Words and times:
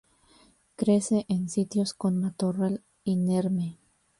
Crece 0.77 1.27
en 1.29 1.47
sitios 1.47 1.93
con 1.93 2.17
matorral 2.19 2.83
inerme. 3.03 3.77